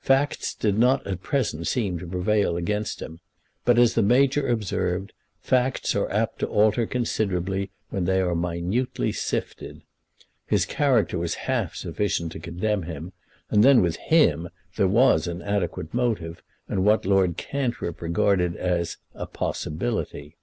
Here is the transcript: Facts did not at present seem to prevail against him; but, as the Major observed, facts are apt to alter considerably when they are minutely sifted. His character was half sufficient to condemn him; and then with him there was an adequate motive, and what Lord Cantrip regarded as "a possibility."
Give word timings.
Facts 0.00 0.54
did 0.54 0.78
not 0.78 1.06
at 1.06 1.20
present 1.20 1.66
seem 1.66 1.98
to 1.98 2.06
prevail 2.06 2.56
against 2.56 3.02
him; 3.02 3.20
but, 3.66 3.78
as 3.78 3.92
the 3.92 4.00
Major 4.00 4.48
observed, 4.48 5.12
facts 5.42 5.94
are 5.94 6.10
apt 6.10 6.38
to 6.38 6.46
alter 6.46 6.86
considerably 6.86 7.70
when 7.90 8.06
they 8.06 8.18
are 8.22 8.34
minutely 8.34 9.12
sifted. 9.12 9.82
His 10.46 10.64
character 10.64 11.18
was 11.18 11.34
half 11.44 11.74
sufficient 11.74 12.32
to 12.32 12.40
condemn 12.40 12.84
him; 12.84 13.12
and 13.50 13.62
then 13.62 13.82
with 13.82 13.96
him 13.96 14.48
there 14.76 14.88
was 14.88 15.26
an 15.26 15.42
adequate 15.42 15.92
motive, 15.92 16.42
and 16.68 16.86
what 16.86 17.04
Lord 17.04 17.36
Cantrip 17.36 18.00
regarded 18.00 18.56
as 18.56 18.96
"a 19.12 19.26
possibility." 19.26 20.38